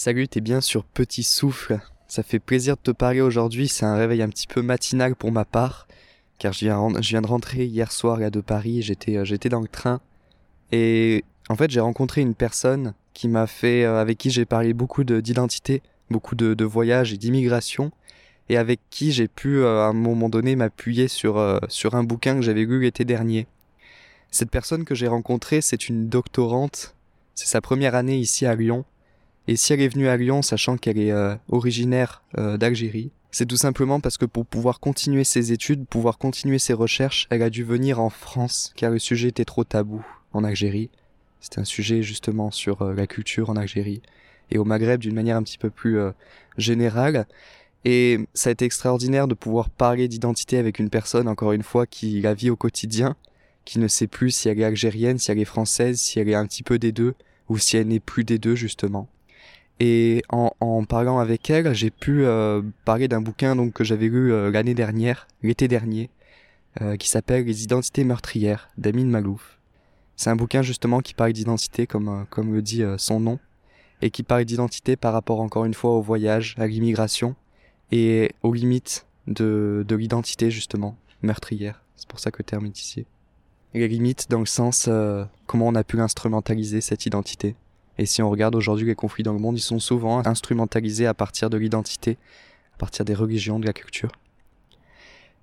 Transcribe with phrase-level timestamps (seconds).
[0.00, 1.80] Salut, t'es bien sur Petit Souffle.
[2.06, 5.32] Ça fait plaisir de te parler aujourd'hui, c'est un réveil un petit peu matinal pour
[5.32, 5.88] ma part,
[6.38, 9.66] car je viens, de rentrer hier soir là de Paris, j'étais, euh, j'étais dans le
[9.66, 10.00] train,
[10.70, 14.72] et en fait j'ai rencontré une personne qui m'a fait, euh, avec qui j'ai parlé
[14.72, 17.90] beaucoup d'identité, beaucoup de, de voyages et d'immigration,
[18.48, 22.36] et avec qui j'ai pu euh, à un moment donné m'appuyer sur, sur un bouquin
[22.36, 23.48] que j'avais lu l'été dernier.
[24.30, 26.94] Cette personne que j'ai rencontrée, c'est une doctorante,
[27.34, 28.84] c'est sa première année ici à Lyon,
[29.48, 33.46] et si elle est venue à Lyon, sachant qu'elle est euh, originaire euh, d'Algérie, c'est
[33.46, 37.48] tout simplement parce que pour pouvoir continuer ses études, pouvoir continuer ses recherches, elle a
[37.48, 40.90] dû venir en France, car le sujet était trop tabou en Algérie.
[41.40, 44.02] C'était un sujet justement sur euh, la culture en Algérie
[44.50, 45.98] et au Maghreb d'une manière un petit peu plus
[46.56, 47.26] générale.
[47.84, 51.86] Et ça a été extraordinaire de pouvoir parler d'identité avec une personne, encore une fois,
[51.86, 53.14] qui la vit au quotidien,
[53.66, 56.34] qui ne sait plus si elle est algérienne, si elle est française, si elle est
[56.34, 57.14] un petit peu des deux,
[57.50, 59.06] ou si elle n'est plus des deux, justement.
[59.80, 64.32] Et en, parlant avec elle, j'ai pu euh, parler d'un bouquin donc que j'avais lu
[64.32, 66.10] euh, l'année dernière, l'été dernier,
[66.80, 69.58] euh, qui s'appelle Les identités meurtrières d'Amin Malouf.
[70.16, 73.38] C'est un bouquin justement qui parle d'identité comme comme le dit son nom
[74.02, 77.36] et qui parle d'identité par rapport encore une fois au voyage, à l'immigration
[77.92, 81.84] et aux limites de de l'identité justement meurtrière.
[81.94, 83.06] C'est pour ça que le terme est ici.
[83.74, 84.88] Les limites dans le sens
[85.46, 87.54] comment on a pu l'instrumentaliser cette identité
[87.98, 91.14] et si on regarde aujourd'hui les conflits dans le monde, ils sont souvent instrumentalisés à
[91.14, 92.16] partir de l'identité,
[92.74, 94.10] à partir des religions, de la culture.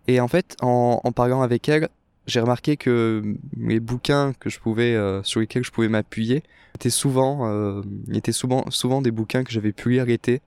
[0.08, 1.90] Et en fait, en, parlant avec elle,
[2.28, 6.44] j'ai remarqué que les bouquins que je pouvais, euh, sur lesquels je pouvais m'appuyer,
[6.76, 7.82] étaient souvent, euh,
[8.14, 10.42] étaient souvent, souvent des bouquins que j'avais pu lire l'été.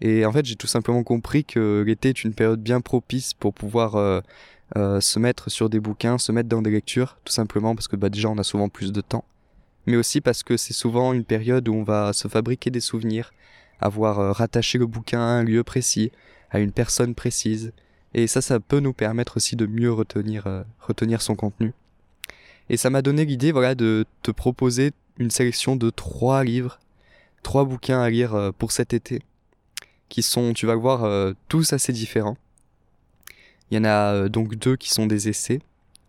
[0.00, 3.54] Et en fait, j'ai tout simplement compris que l'été est une période bien propice pour
[3.54, 4.20] pouvoir euh,
[4.76, 7.96] euh, se mettre sur des bouquins, se mettre dans des lectures, tout simplement parce que
[7.96, 9.24] bah, déjà on a souvent plus de temps
[9.86, 13.32] mais aussi parce que c'est souvent une période où on va se fabriquer des souvenirs,
[13.80, 16.10] avoir euh, rattaché le bouquin à un lieu précis,
[16.50, 17.72] à une personne précise,
[18.14, 21.72] et ça, ça peut nous permettre aussi de mieux retenir, euh, retenir son contenu.
[22.70, 26.78] Et ça m'a donné l'idée, voilà, de te proposer une sélection de trois livres,
[27.42, 29.20] trois bouquins à lire euh, pour cet été,
[30.08, 32.36] qui sont, tu vas le voir, tous assez différents.
[33.70, 35.60] Il y en a donc deux qui sont des essais,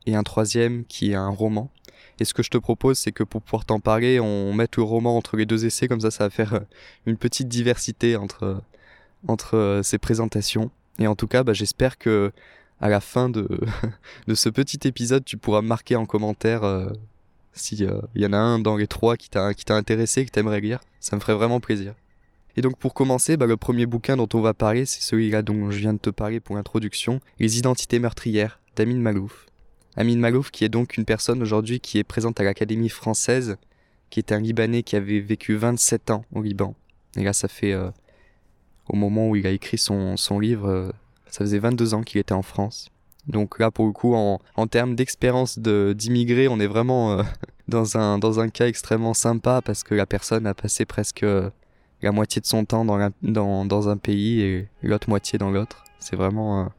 [0.05, 1.71] et un troisième qui est un roman.
[2.19, 4.83] Et ce que je te propose, c'est que pour pouvoir t'en parler, on mette le
[4.83, 6.59] roman entre les deux essais, comme ça, ça va faire euh,
[7.05, 8.55] une petite diversité entre, euh,
[9.27, 10.71] entre euh, ces présentations.
[10.99, 12.31] Et en tout cas, bah, j'espère que
[12.79, 13.47] à la fin de,
[14.27, 16.89] de ce petit épisode, tu pourras marquer en commentaire
[17.53, 20.59] s'il y en a un dans les trois qui t'a, qui t'a intéressé, que t'aimerais
[20.59, 20.79] lire.
[20.99, 21.95] Ça me ferait vraiment plaisir.
[22.57, 25.71] Et donc pour commencer, bah, le premier bouquin dont on va parler, c'est celui-là dont
[25.71, 29.45] je viens de te parler pour l'introduction, Les identités meurtrières d'Amin Malouf.
[29.97, 33.55] Amin Malouf, qui est donc une personne aujourd'hui qui est présente à l'Académie française,
[34.09, 36.75] qui est un Libanais qui avait vécu 27 ans au Liban.
[37.15, 37.89] Et là, ça fait, euh,
[38.89, 40.91] au moment où il a écrit son, son livre, euh,
[41.27, 42.89] ça faisait 22 ans qu'il était en France.
[43.27, 47.23] Donc là, pour le coup, en, en termes d'expérience d'immigré, on est vraiment euh,
[47.69, 51.25] dans, un, dans un cas extrêmement sympa parce que la personne a passé presque
[52.01, 55.85] la moitié de son temps dans, dans, dans un pays et l'autre moitié dans l'autre.
[55.99, 56.69] C'est vraiment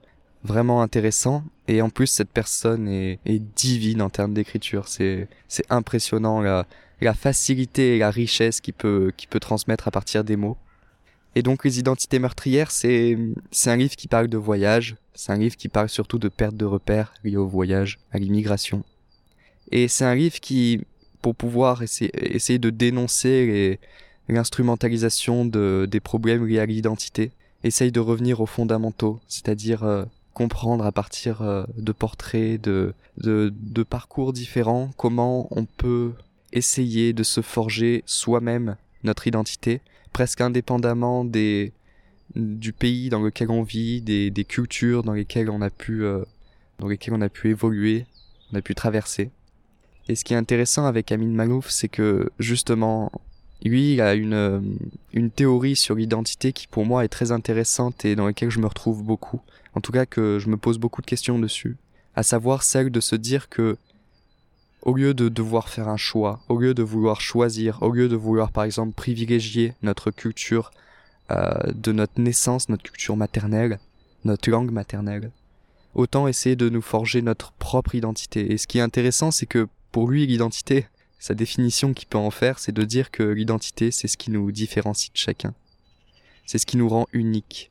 [0.46, 1.44] vraiment intéressant.
[1.68, 3.18] Et en plus, cette personne est,
[3.56, 4.88] divine en termes d'écriture.
[4.88, 5.28] C'est,
[5.68, 6.66] impressionnant la,
[7.00, 10.56] la facilité et la richesse qu'il peut, peut transmettre à partir des mots.
[11.34, 13.18] Et donc, Les Identités meurtrières, c'est,
[13.66, 14.96] un livre qui parle de voyage.
[15.14, 18.84] C'est un livre qui parle surtout de perte de repères liées au voyage, à l'immigration.
[19.70, 20.80] Et c'est un livre qui,
[21.20, 23.78] pour pouvoir essayer, essayer de dénoncer
[24.28, 27.32] l'instrumentalisation de, des problèmes liés à l'identité,
[27.64, 30.04] essaye de revenir aux fondamentaux, c'est-à-dire euh,
[30.36, 36.12] comprendre à partir euh, de portraits, de, de, parcours différents, comment on peut
[36.52, 39.80] essayer de se forger soi-même notre identité,
[40.12, 41.72] presque indépendamment des,
[42.34, 46.22] du pays dans lequel on vit, des, des cultures dans lesquelles on a pu, euh,
[46.80, 48.04] dans lesquelles on a pu évoluer,
[48.52, 49.30] on a pu traverser.
[50.10, 53.10] Et ce qui est intéressant avec Amin Malouf, c'est que justement,
[53.64, 54.60] lui, il a une, euh,
[55.12, 58.66] une théorie sur l'identité qui pour moi est très intéressante et dans laquelle je me
[58.66, 59.40] retrouve beaucoup.
[59.74, 61.76] En tout cas que je me pose beaucoup de questions dessus.
[62.14, 63.76] À savoir celle de se dire que
[64.82, 68.16] au lieu de devoir faire un choix, au lieu de vouloir choisir, au lieu de
[68.16, 70.70] vouloir par exemple privilégier notre culture
[71.32, 73.80] euh, de notre naissance, notre culture maternelle,
[74.24, 75.32] notre langue maternelle,
[75.94, 78.52] autant essayer de nous forger notre propre identité.
[78.52, 80.86] Et ce qui est intéressant, c'est que pour lui, l'identité,
[81.18, 84.52] sa définition qu'il peut en faire, c'est de dire que l'identité, c'est ce qui nous
[84.52, 85.54] différencie de chacun.
[86.46, 87.70] C'est ce qui nous rend unique.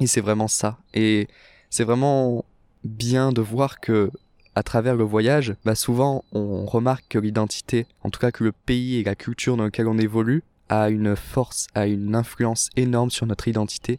[0.00, 0.78] Et c'est vraiment ça.
[0.94, 1.28] Et
[1.70, 2.44] c'est vraiment
[2.84, 4.10] bien de voir que,
[4.54, 8.52] à travers le voyage, bah souvent on remarque que l'identité, en tout cas que le
[8.52, 13.10] pays et la culture dans lequel on évolue, a une force, a une influence énorme
[13.10, 13.98] sur notre identité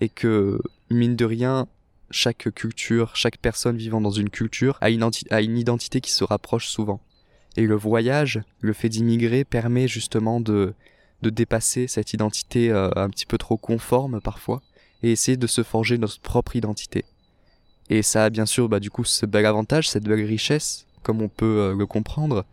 [0.00, 0.60] et que,
[0.90, 1.68] mine de rien,
[2.10, 7.00] chaque culture, chaque personne vivant dans une culture a une identité qui se rapproche souvent.
[7.56, 10.74] Et le voyage, le fait d'immigrer permet justement de,
[11.22, 14.62] de dépasser cette identité euh, un petit peu trop conforme parfois
[15.02, 17.04] et essayer de se forger notre propre identité.
[17.90, 21.20] Et ça a bien sûr bah, du coup ce bel avantage, cette belle richesse, comme
[21.22, 22.44] on peut euh, le comprendre,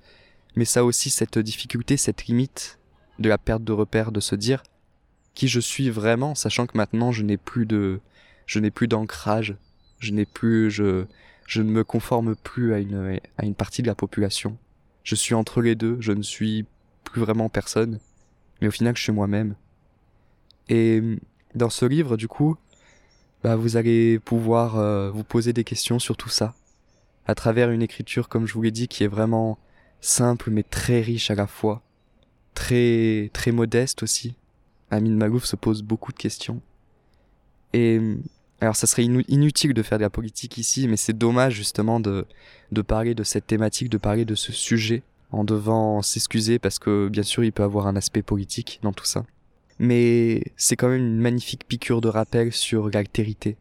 [0.55, 2.79] mais ça a aussi cette difficulté, cette limite
[3.19, 4.63] de la perte de repère, de se dire
[5.35, 8.01] qui je suis vraiment, sachant que maintenant je n'ai plus de,
[8.45, 9.55] je n'ai plus d'ancrage,
[9.99, 11.05] je n'ai plus, je,
[11.47, 14.57] je ne me conforme plus à une, à une partie de la population.
[15.03, 16.65] Je suis entre les deux, je ne suis
[17.03, 17.99] plus vraiment personne,
[18.61, 19.55] mais au final je suis moi-même.
[20.67, 21.01] Et
[21.55, 22.57] dans ce livre, du coup,
[23.43, 26.53] bah, vous allez pouvoir euh, vous poser des questions sur tout ça,
[27.25, 29.57] à travers une écriture, comme je vous l'ai dit, qui est vraiment
[30.01, 31.81] simple mais très riche à la fois,
[32.53, 34.35] très très modeste aussi.
[34.91, 36.61] Amine Malouf se pose beaucoup de questions.
[37.73, 38.01] Et
[38.61, 42.25] alors ça serait inutile de faire de la politique ici, mais c'est dommage justement de,
[42.71, 47.07] de parler de cette thématique, de parler de ce sujet, en devant s'excuser parce que
[47.07, 49.25] bien sûr il peut avoir un aspect politique dans tout ça.
[49.77, 53.55] Mais c'est quand même une magnifique piqûre de rappel sur l'altérité.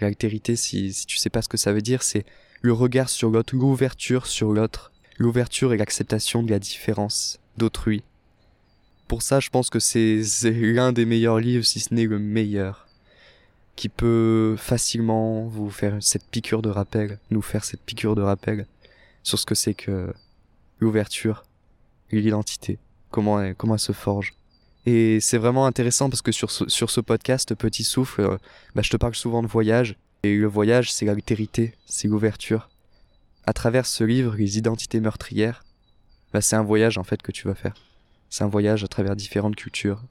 [0.00, 2.24] L'altérité, si, si tu sais pas ce que ça veut dire, c'est
[2.60, 8.04] le regard sur l'autre, l'ouverture sur l'autre, l'ouverture et l'acceptation de la différence d'autrui.
[9.08, 12.87] Pour ça, je pense que c'est l'un des meilleurs livres, si ce n'est le meilleur
[13.78, 18.66] qui peut facilement vous faire cette piqûre de rappel, nous faire cette piqûre de rappel
[19.22, 20.12] sur ce que c'est que
[20.80, 21.44] l'ouverture,
[22.10, 22.80] l'identité,
[23.12, 24.34] comment elle, comment se forge.
[24.84, 28.36] Et c'est vraiment intéressant parce que sur ce, sur ce podcast, Petit Souffle, euh,
[28.74, 29.94] bah, je te parle souvent de voyage.
[30.24, 32.68] Et le voyage, c'est l'altérité, c'est l'ouverture.
[33.46, 35.62] À travers ce livre, Les identités meurtrières,
[36.32, 37.76] bah, c'est un voyage en fait que tu vas faire.
[38.28, 40.02] C'est un voyage à travers différentes cultures,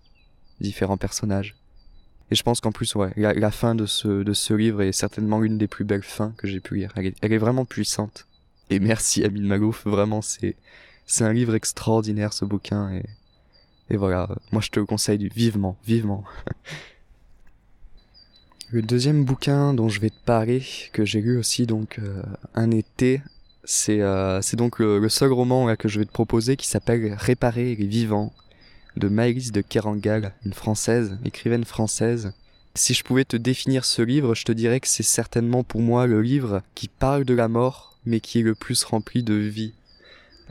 [0.62, 1.58] différents personnages.
[2.30, 5.40] Et je pense qu'en plus, ouais, la, fin de ce, de ce livre est certainement
[5.40, 6.92] l'une des plus belles fins que j'ai pu lire.
[6.96, 8.28] Elle est, vraiment puissante.
[8.70, 10.56] Et merci Amine Malouf, vraiment, c'est,
[11.06, 12.92] c'est un livre extraordinaire ce bouquin.
[12.92, 13.04] Et,
[13.90, 16.26] et voilà, moi je te le conseille vivement, vivement.
[18.72, 22.22] le deuxième bouquin dont je vais te parler, que j'ai lu aussi donc euh,
[22.56, 23.22] un été,
[23.64, 26.68] c'est, euh, c'est donc le, le, seul roman là, que je vais te proposer qui
[26.68, 28.34] s'appelle Réparer les vivants
[28.98, 32.34] de Maëlys de Kerangal, une française, écrivaine française.
[32.76, 36.08] Si je pouvais te définir ce livre, je te dirais que c'est certainement pour moi
[36.08, 39.74] le livre qui parle de la mort, mais qui est le plus rempli de vie.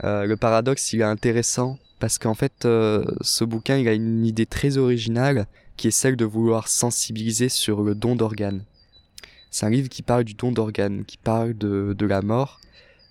[0.03, 4.25] Euh, le paradoxe, il est intéressant parce qu'en fait, euh, ce bouquin, il a une
[4.25, 8.63] idée très originale qui est celle de vouloir sensibiliser sur le don d'organes.
[9.51, 12.59] C'est un livre qui parle du don d'organes, qui parle de, de la mort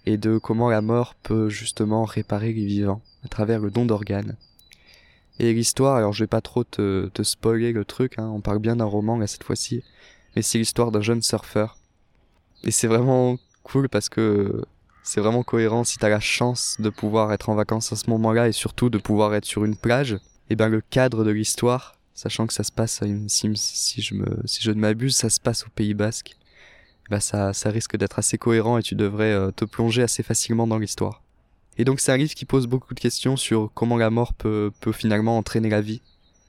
[0.05, 4.37] et de comment la mort peut justement réparer les vivants à travers le don d'organes.
[5.39, 8.59] Et l'histoire, alors je vais pas trop te, te spoiler le truc, hein, on parle
[8.59, 9.83] bien d'un roman là cette fois-ci,
[10.35, 11.77] mais c'est l'histoire d'un jeune surfeur.
[12.65, 14.65] Et c'est vraiment cool parce que
[15.03, 18.49] c'est vraiment cohérent si t'as la chance de pouvoir être en vacances à ce moment-là
[18.49, 20.19] et surtout de pouvoir être sur une plage.
[20.51, 24.27] Et ben le cadre de l'histoire, sachant que ça se passe, si, si je me,
[24.47, 26.37] si je ne m'abuse, ça se passe au Pays Basque.
[27.11, 30.67] Ben ça, ça risque d'être assez cohérent et tu devrais euh, te plonger assez facilement
[30.67, 31.23] dans l'histoire.
[31.79, 34.73] Et donc c'est un livre qui pose beaucoup de questions sur comment la mort peut,
[34.81, 36.01] peut finalement entraîner la vie,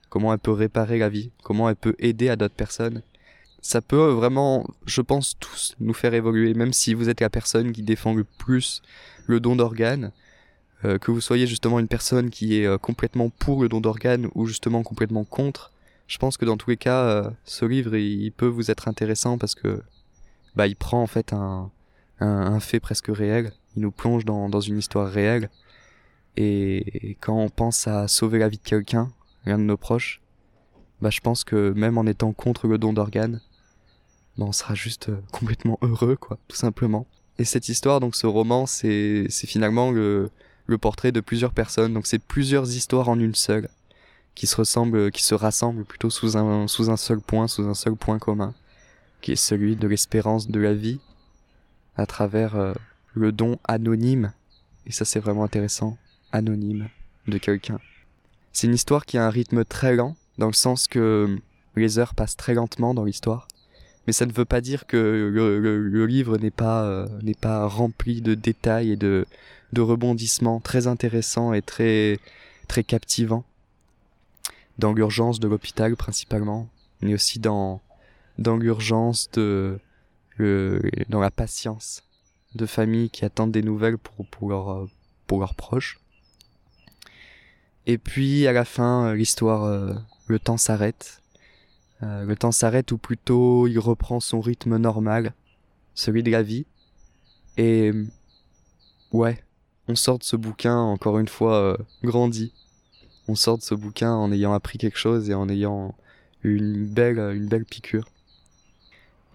[0.10, 3.02] comment elle peut réparer la vie, comment elle peut aider à d'autres personnes.
[3.62, 7.74] Ça peut vraiment, je pense, tous nous faire évoluer, même si vous êtes la personne
[7.74, 8.82] qui défend le plus
[9.26, 10.12] le don d'organes,
[10.86, 14.30] euh, que vous soyez justement une personne qui est euh, complètement pour le don d'organes
[14.36, 15.74] ou justement complètement contre.
[16.08, 19.38] Je pense que dans tous les cas, euh, ce livre, il, peut vous être intéressant
[19.38, 19.82] parce que
[20.56, 21.70] bah, il prend en fait un,
[22.20, 25.50] un, un fait presque réel il nous plonge dans, dans une histoire réelle.
[26.36, 29.12] Et, quand on pense à sauver la vie de quelqu'un,
[29.46, 30.22] l'un de nos proches,
[31.02, 33.40] bah je pense que même en étant contre le don d'organes,
[34.38, 37.06] bah on sera juste euh, complètement heureux, quoi, tout simplement.
[37.38, 40.32] Et cette histoire, donc ce roman, c'est finalement le,
[40.66, 41.94] le portrait de plusieurs personnes.
[41.94, 43.70] Donc c'est plusieurs histoires en une seule,
[44.34, 47.76] qui se ressemblent, qui se rassemblent plutôt sous un, sous un seul point, sous un
[47.76, 48.56] seul point commun,
[49.22, 51.00] qui est celui de l'espérance de la vie,
[51.96, 52.74] à travers euh,
[53.18, 54.34] le don anonyme,
[54.86, 55.98] et ça c'est vraiment intéressant,
[56.32, 56.90] anonyme,
[57.28, 57.80] de quelqu'un.
[58.54, 61.38] C'est une histoire qui a un rythme très lent, dans le sens que
[61.76, 63.48] les heures passent très lentement dans l'histoire,
[64.06, 67.08] mais ça ne veut pas dire que le, livre n'est pas euh,
[67.42, 69.26] pas rempli de détails et de
[69.74, 72.20] de rebondissements très intéressants et très
[72.70, 73.44] très captivants.
[74.80, 76.70] Dans l'urgence de l'hôpital principalement
[77.02, 77.82] mais aussi dans
[78.38, 79.80] l'urgence de
[80.40, 82.04] dans la patience
[82.56, 84.88] de familles qui attendent des nouvelles pour, pour, leur,
[85.28, 86.00] pour leurs proches.
[87.86, 91.22] Et puis à la fin, l'histoire, le temps s'arrête.
[92.02, 95.34] le temps s'arrête ou plutôt il reprend son rythme normal,
[95.96, 96.66] celui de la vie.
[97.56, 97.92] Et
[99.12, 99.42] ouais,
[99.88, 102.54] on sort de ce bouquin encore une fois grandi.
[103.30, 105.96] On sort de ce bouquin en ayant appris quelque chose et en ayant
[106.44, 108.08] une belle, une belle piqûre.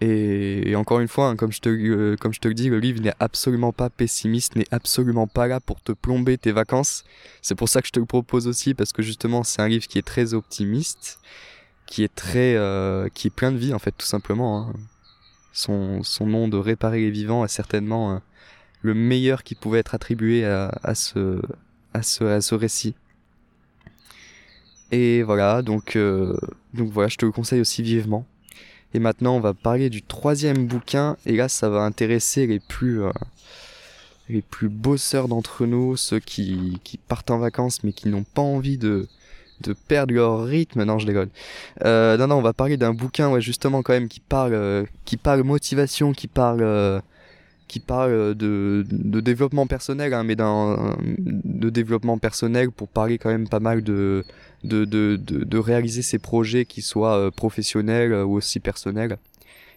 [0.05, 2.79] Et, encore une fois, hein, comme, je te, euh, comme je te le dis, le
[2.79, 7.05] livre n'est absolument pas pessimiste, n'est absolument pas là pour te plomber tes vacances.
[7.41, 9.87] C'est pour ça que je te le propose aussi, parce que justement, c'est un livre
[9.87, 11.19] qui est très optimiste,
[11.85, 14.67] qui est très, euh, qui est plein de vie en fait, tout simplement.
[14.67, 14.73] Hein.
[15.53, 18.17] Son, nom de réparer les vivants est certainement euh,
[18.81, 21.39] le meilleur qui pouvait être attribué à, ce,
[22.53, 22.95] récit.
[24.91, 25.95] Et voilà, donc
[26.73, 28.25] voilà, je te le conseille aussi vivement.
[28.93, 31.17] Et maintenant, on va parler du troisième bouquin.
[31.25, 33.11] Et là, ça va intéresser les plus, euh,
[34.29, 38.41] les plus bosseurs d'entre nous, ceux qui, qui partent en vacances mais qui n'ont pas
[38.41, 39.07] envie de,
[39.61, 40.83] de perdre leur rythme.
[40.83, 41.29] Non, je déconne.
[41.85, 44.85] Euh, non, non, on va parler d'un bouquin, ouais, justement, quand même, qui parle, euh,
[45.05, 46.99] qui parle motivation, qui parle, euh,
[47.67, 53.29] qui parle de, de développement personnel, hein, mais d'un, de développement personnel pour parler quand
[53.29, 54.23] même pas mal de,
[54.63, 59.17] de, de, de, réaliser ses projets qui soient euh, professionnels euh, ou aussi personnels.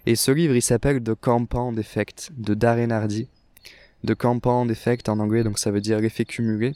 [0.06, 3.28] Et ce livre, il s'appelle The Compound Effect de Darren Hardy.
[4.06, 6.74] The Compound Effect en anglais, donc ça veut dire l'effet cumulé.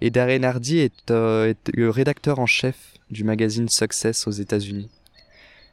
[0.00, 4.90] Et Darren Hardy est, euh, est, le rédacteur en chef du magazine Success aux États-Unis.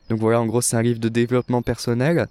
[0.09, 2.27] Donc voilà, en gros, c'est un livre de développement personnel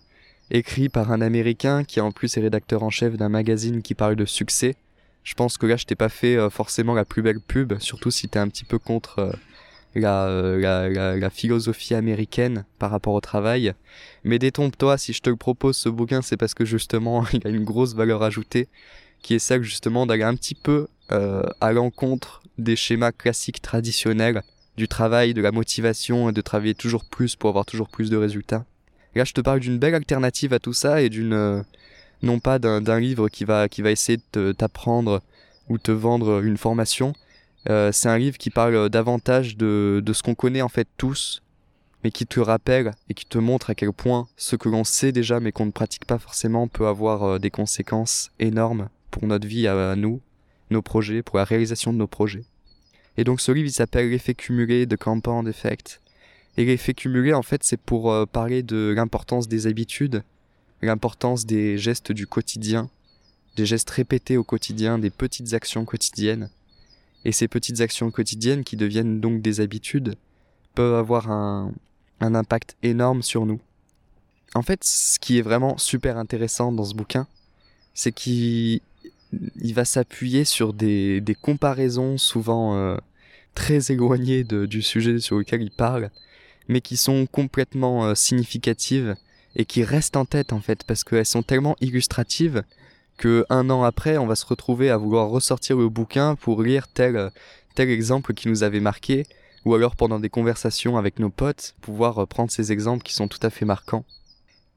[0.50, 4.16] écrit par un Américain qui en plus est rédacteur en chef d'un magazine qui parle
[4.16, 4.76] de succès
[5.22, 8.10] je pense que là, je t'ai pas fait euh, forcément la plus belle pub, surtout
[8.10, 9.32] si t'es un petit peu contre euh,
[9.96, 13.74] euh, la, la, la, philosophie américaine par rapport au travail.
[14.24, 17.64] Mais détrompe-toi, si je te propose ce bouquin, c'est parce que justement, il a une
[17.64, 18.68] grosse valeur ajoutée,
[19.22, 20.86] qui est celle justement d'aller un petit peu
[21.60, 24.44] à l'encontre des schémas classiques traditionnels
[24.76, 28.16] du travail, de la motivation et de travailler toujours plus pour avoir toujours plus de
[28.16, 28.64] résultats.
[29.14, 31.64] Là, je te parle d'une belle alternative à tout ça et d'une
[32.22, 35.22] non pas d'un livre qui va, qui va essayer de t'apprendre
[35.68, 37.14] ou te vendre une formation.
[37.68, 41.42] Euh, c'est un livre qui parle davantage de, de ce qu'on connaît en fait tous,
[42.02, 45.12] mais qui te rappelle et qui te montre à quel point ce que l'on sait
[45.12, 49.46] déjà mais qu'on ne pratique pas forcément peut avoir euh, des conséquences énormes pour notre
[49.46, 50.20] vie à, nous,
[50.70, 52.44] nos projets, pour la réalisation de nos projets.
[53.16, 56.00] Et donc ce livre il s'appelle L'effet cumulé de Compound Effect.
[56.56, 60.22] Et l'effet cumulé en fait c'est pour euh, parler de l'importance des habitudes
[60.82, 62.88] l'importance des gestes du quotidien,
[63.56, 66.50] des gestes répétés au quotidien, des petites actions quotidiennes.
[67.24, 70.14] Et ces petites actions quotidiennes qui deviennent donc des habitudes
[70.74, 71.72] peuvent avoir un,
[72.20, 73.60] impact énorme sur nous.
[74.54, 77.26] En fait, ce qui est vraiment super intéressant dans ce bouquin,
[77.94, 78.80] c'est qu'il
[79.60, 82.96] il va s'appuyer sur des, comparaisons souvent euh,
[83.54, 86.10] très éloignées du sujet sur lequel il parle,
[86.70, 89.16] mais qui sont complètement euh, significatives
[89.56, 92.62] et qui restent en tête en fait parce qu'elles sont tellement illustratives
[93.18, 96.86] que un an après on va se retrouver à vouloir ressortir le bouquin pour lire
[96.86, 97.30] tel
[97.74, 99.26] tel exemple qui nous avait marqué
[99.64, 103.40] ou alors pendant des conversations avec nos potes pouvoir prendre ces exemples qui sont tout
[103.42, 104.04] à fait marquants.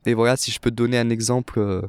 [0.07, 1.81] Et voilà si je peux te donner un exemple euh,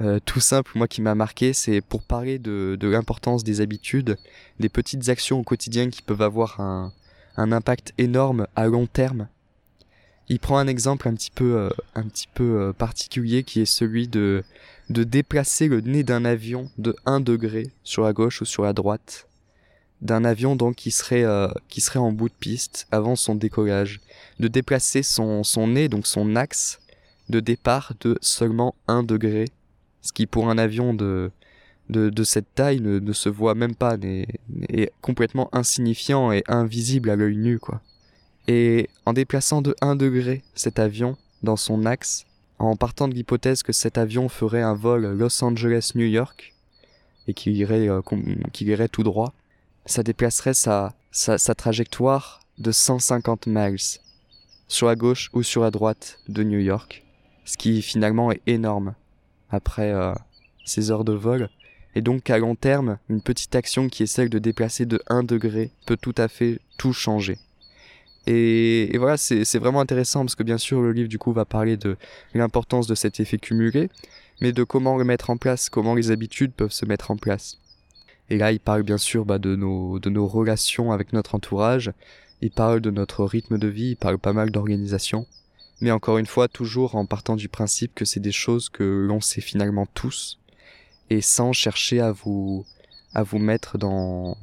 [0.00, 4.18] euh, tout simple moi qui m'a marqué c'est pour parler de, de l'importance des habitudes
[4.60, 6.92] des petites actions au quotidien qui peuvent avoir un,
[7.36, 9.28] un impact énorme à long terme
[10.28, 13.66] il prend un exemple un petit peu, euh, un petit peu euh, particulier qui est
[13.66, 14.42] celui de,
[14.90, 18.72] de déplacer le nez d'un avion de 1 degré sur la gauche ou sur la
[18.72, 19.28] droite.
[20.02, 24.00] D'un avion donc qui serait, euh, qui serait en bout de piste avant son décollage.
[24.40, 26.80] De déplacer son, son nez, donc son axe
[27.28, 29.46] de départ de seulement 1 degré.
[30.02, 31.30] Ce qui pour un avion de,
[31.88, 33.96] de, de cette taille ne, ne se voit même pas,
[34.68, 37.80] est complètement insignifiant et invisible à l'œil nu quoi.
[38.48, 42.26] Et en déplaçant de 1 degré cet avion dans son axe,
[42.58, 46.54] en partant de l'hypothèse que cet avion ferait un vol Los Angeles-New York,
[47.28, 48.00] et qu'il irait, euh,
[48.52, 49.32] qu'il irait tout droit,
[49.84, 54.00] ça déplacerait sa, sa, sa, trajectoire de 150 miles
[54.68, 57.04] sur la gauche ou sur la droite de New York,
[57.44, 58.94] ce qui finalement est énorme
[59.50, 60.14] après euh,
[60.64, 61.48] ces heures de vol.
[61.96, 65.22] Et donc à long terme, une petite action qui est celle de déplacer de 1
[65.22, 67.38] degré peut tout à fait tout changer.
[68.26, 71.78] Et, voilà, c'est vraiment intéressant parce que bien sûr le livre du coup va parler
[71.78, 71.96] de
[72.34, 73.88] l'importance de cet effet cumulé,
[74.42, 77.56] mais de comment le mettre en place, comment les habitudes peuvent se mettre en place.
[78.28, 81.92] Et là, il parle bien sûr bah, de, nos, de nos relations avec notre entourage,
[82.42, 85.24] il parle de notre rythme de vie, il parle pas mal d'organisation,
[85.80, 89.22] mais encore une fois, toujours en partant du principe que c'est des choses que l'on
[89.22, 90.38] sait finalement tous,
[91.10, 92.64] et sans chercher à vous,
[93.14, 94.36] à vous mettre dans,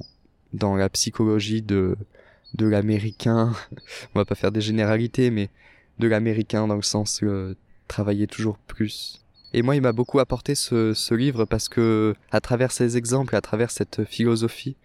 [0.54, 1.98] dans la psychologie de
[2.54, 3.54] de l'américain.
[4.16, 5.50] On va pas faire des généralités, mais
[6.00, 7.56] de l'américain dans le sens euh,
[7.88, 9.24] travailler toujours plus.
[9.54, 13.36] Et moi, il m'a beaucoup apporté ce, ce, livre parce que, à travers ces exemples,
[13.36, 14.76] à travers cette philosophie,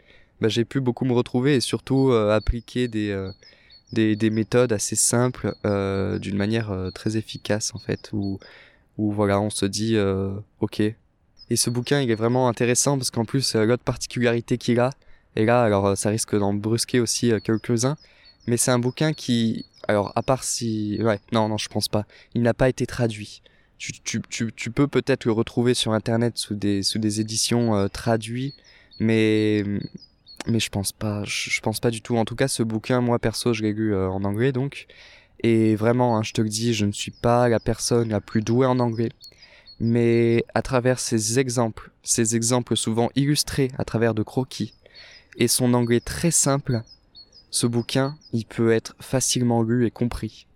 [0.41, 3.31] bah, j'ai pu beaucoup me retrouver et surtout euh, appliquer des, euh,
[3.93, 8.39] des, des, méthodes assez simples euh, d'une manière très efficace en fait, où,
[8.99, 9.97] où voilà, on se dit,
[10.61, 10.83] ok.
[11.51, 14.91] Et ce bouquin, il est vraiment intéressant parce qu'en plus, l'autre particularité qu'il a,
[15.37, 17.97] et là, alors ça risque d'en brusquer aussi quelques-uns,
[18.47, 22.05] mais c'est un bouquin qui, alors à part si, ouais, non, non, je pense pas,
[22.35, 23.43] il n'a pas été traduit
[23.79, 27.77] tu, tu, tu, tu peux peut-être le retrouver sur internet sous des, sous des éditions
[27.77, 28.57] euh, traduites,
[28.99, 29.65] mais,
[30.47, 32.17] mais je pense pas, je, pense pas du tout.
[32.17, 34.87] En tout cas, ce bouquin, moi perso, je l'ai lu euh, en anglais donc.
[35.45, 38.43] Et vraiment, hein, je te le dis, je ne suis pas la personne la plus
[38.43, 39.11] douée en anglais.
[39.81, 44.75] Mais à travers ces exemples, ces exemples souvent illustrés à travers de croquis,
[45.37, 46.83] et son anglais très simple,
[47.51, 50.47] ce bouquin, il peut être facilement lu et compris.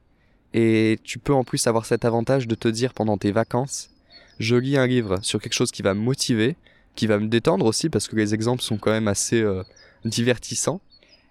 [0.54, 3.90] Et tu peux en plus avoir cet avantage de te dire pendant tes vacances,
[4.38, 6.56] je lis un livre sur quelque chose qui va me motiver,
[6.94, 9.62] qui va me détendre aussi parce que les exemples sont quand même assez euh,
[10.04, 10.80] divertissants.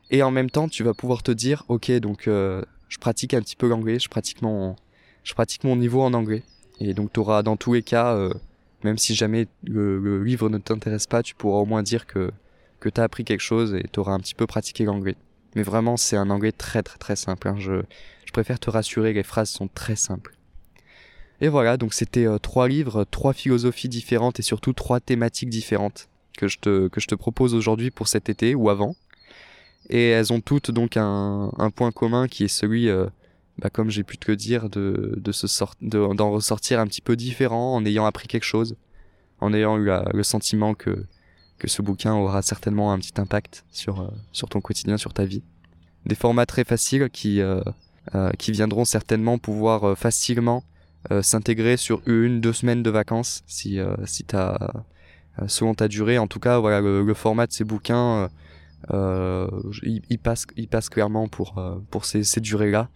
[0.09, 3.41] Et en même temps, tu vas pouvoir te dire, ok, donc euh, je pratique un
[3.41, 4.09] petit peu l'anglais, je
[5.23, 6.43] je pratique mon niveau en anglais.
[6.81, 8.33] Et donc tu auras dans tous les cas, euh,
[8.83, 12.31] même si jamais le, livre ne t'intéresse pas, tu pourras au moins dire que
[12.79, 15.15] que t'as appris quelque chose et t'auras un petit peu pratiqué l'anglais.
[15.55, 17.47] Mais vraiment, c'est un anglais très très très simple.
[17.47, 17.55] Hein.
[17.59, 17.83] Je,
[18.25, 20.35] je préfère te rassurer, les phrases sont très simples.
[21.41, 26.07] Et voilà, donc c'était euh, trois livres, trois philosophies différentes et surtout trois thématiques différentes
[26.37, 28.95] que je te, que je te propose aujourd'hui pour cet été ou avant.
[29.89, 33.07] Et elles ont toutes donc un, un point commun qui est celui, euh,
[33.57, 37.15] bah, comme j'ai pu te dire, de, de se sort, d'en ressortir un petit peu
[37.15, 38.75] différent en ayant appris quelque chose,
[39.39, 41.05] en ayant eu le sentiment que,
[41.57, 45.25] que ce bouquin aura certainement un petit impact sur, euh, sur ton quotidien, sur ta
[45.25, 45.43] vie.
[46.05, 47.41] Des formats très faciles qui,
[48.15, 50.63] euh, qui viendront certainement pouvoir euh, facilement
[51.11, 54.57] euh, s'intégrer sur une, deux semaines de vacances si, si t'as,
[55.47, 56.17] selon ta durée.
[56.17, 58.27] En tout cas, voilà, le, format de ces bouquins,
[58.91, 62.89] il, passe, il passe clairement pour, pour ces, ces durées-là.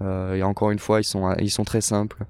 [0.00, 2.24] Et encore une fois, ils sont, très simples,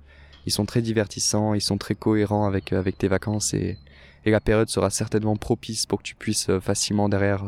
[0.47, 3.79] ils sont très divertissants, ils sont très cohérents avec, avec tes vacances et,
[4.27, 7.45] la période sera certainement propice pour que tu puisses facilement derrière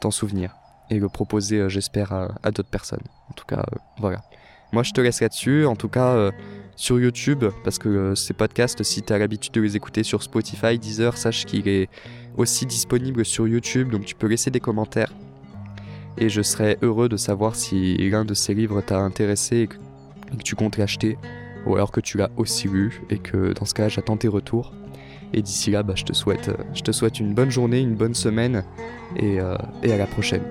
[0.00, 0.56] t'en souvenir
[0.92, 3.04] et le proposer, euh, j'espère, à, d'autres personnes.
[3.30, 4.22] En tout cas, euh, voilà.
[4.72, 5.66] Moi, je te laisse là-dessus.
[5.66, 6.30] En tout cas, euh,
[6.76, 10.78] sur YouTube, parce que ces podcasts, si tu as l'habitude de les écouter sur Spotify,
[10.78, 11.88] Deezer, sache qu'il est
[12.36, 15.12] aussi disponible sur YouTube, donc tu peux laisser des commentaires.
[16.18, 19.76] Et je serais heureux de savoir si l'un de ces livres t'a intéressé et que,
[20.44, 21.18] tu comptes l'acheter,
[21.66, 24.72] ou alors que tu l'as aussi lu, et que dans ce cas, j'attends tes retours.
[25.34, 28.14] Et d'ici là, bah, je, te souhaite, je te souhaite une bonne journée, une bonne
[28.14, 28.64] semaine,
[29.16, 29.38] et,
[29.82, 30.42] et à la prochaine.